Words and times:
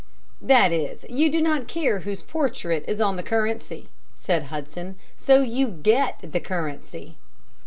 "That 0.41 0.71
is, 0.71 1.05
you 1.11 1.29
do 1.29 1.43
not 1.43 1.67
care 1.67 1.99
whose 1.99 2.23
portrait 2.23 2.83
is 2.87 2.99
on 2.99 3.17
the 3.17 3.21
currency," 3.21 3.89
said 4.15 4.45
Hudson, 4.45 4.95
"so 5.15 5.43
you 5.43 5.67
get 5.67 6.17
the 6.23 6.39
currency." 6.39 7.17